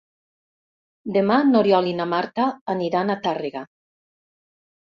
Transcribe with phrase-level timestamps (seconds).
[1.17, 3.65] Demà n'Oriol i na Marta aniran a Tàrrega.